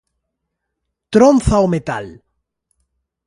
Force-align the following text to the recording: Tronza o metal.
Tronza 1.13 1.55
o 1.65 1.71
metal. 1.73 2.05